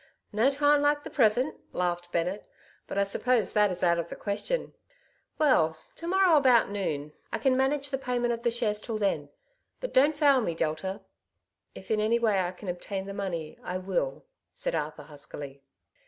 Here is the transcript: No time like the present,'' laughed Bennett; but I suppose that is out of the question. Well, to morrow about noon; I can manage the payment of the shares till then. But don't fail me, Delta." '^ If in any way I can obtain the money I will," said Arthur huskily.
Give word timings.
No 0.33 0.49
time 0.49 0.81
like 0.81 1.03
the 1.03 1.11
present,'' 1.11 1.59
laughed 1.73 2.11
Bennett; 2.11 2.47
but 2.87 2.97
I 2.97 3.03
suppose 3.03 3.53
that 3.53 3.69
is 3.69 3.83
out 3.83 3.99
of 3.99 4.09
the 4.09 4.15
question. 4.15 4.73
Well, 5.37 5.77
to 5.97 6.07
morrow 6.07 6.37
about 6.37 6.71
noon; 6.71 7.13
I 7.31 7.37
can 7.37 7.55
manage 7.55 7.91
the 7.91 7.99
payment 7.99 8.33
of 8.33 8.41
the 8.41 8.49
shares 8.49 8.81
till 8.81 8.97
then. 8.97 9.29
But 9.79 9.93
don't 9.93 10.15
fail 10.15 10.41
me, 10.41 10.55
Delta." 10.55 11.01
'^ 11.03 11.05
If 11.75 11.91
in 11.91 11.99
any 11.99 12.17
way 12.17 12.39
I 12.39 12.51
can 12.51 12.67
obtain 12.67 13.05
the 13.05 13.13
money 13.13 13.59
I 13.63 13.77
will," 13.77 14.25
said 14.53 14.73
Arthur 14.73 15.03
huskily. 15.03 15.61